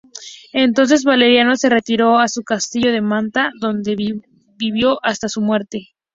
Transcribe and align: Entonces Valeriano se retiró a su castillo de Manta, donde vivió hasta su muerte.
Entonces 0.53 1.03
Valeriano 1.03 1.55
se 1.55 1.69
retiró 1.69 2.17
a 2.17 2.27
su 2.27 2.41
castillo 2.41 2.91
de 2.91 3.01
Manta, 3.01 3.51
donde 3.59 3.95
vivió 4.57 4.97
hasta 5.03 5.29
su 5.29 5.41
muerte. 5.41 5.91